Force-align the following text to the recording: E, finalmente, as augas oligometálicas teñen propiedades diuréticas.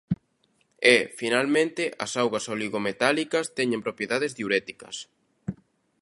E, 0.93 0.95
finalmente, 1.19 1.83
as 2.05 2.11
augas 2.21 2.45
oligometálicas 2.55 3.45
teñen 3.57 3.83
propiedades 3.87 4.31
diuréticas. 4.39 4.95